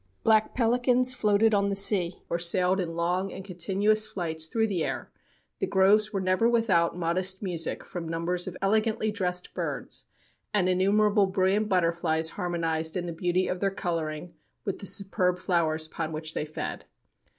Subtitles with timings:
[0.23, 4.83] Black pelicans floated on the sea, or sailed in long and continuous flight through the
[4.83, 5.11] air;
[5.59, 10.05] the groves were never without modest music from numbers of elegantly dressed birds,
[10.55, 14.33] and innumerable brilliant butterflies harmonized in the beauty of their coloring
[14.65, 16.85] with the superb flowers upon which they fed.